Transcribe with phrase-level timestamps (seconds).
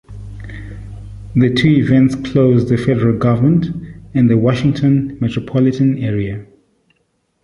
[1.35, 3.67] The two events closed the federal government
[4.15, 6.43] in the Washington Metropolitan Area.